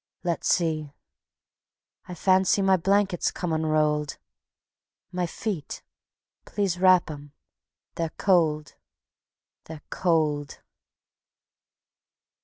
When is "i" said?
2.07-2.15